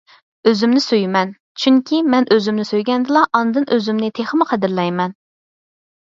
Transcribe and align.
ئۆزۈمنى 0.51 0.79
سۆيىمەن، 0.83 1.33
چۈنكى 1.63 1.99
مەن 2.13 2.25
ئۆزۈمنى 2.35 2.65
سۆيگەندىلا 2.69 3.21
ئاندىن 3.41 3.67
ئۆزۈمنى 3.75 4.09
تېخىمۇ 4.21 4.47
قەدىرلەيمەن. 4.53 5.13